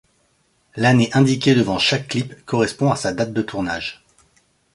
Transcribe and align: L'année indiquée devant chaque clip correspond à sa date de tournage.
L'année 0.77 1.11
indiquée 1.13 1.53
devant 1.53 1.77
chaque 1.77 2.07
clip 2.07 2.43
correspond 2.47 2.89
à 2.91 2.95
sa 2.95 3.13
date 3.13 3.33
de 3.33 3.43
tournage. 3.43 4.03